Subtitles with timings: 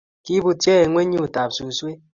[0.25, 1.99] Kibutyo ingwenyutab suswek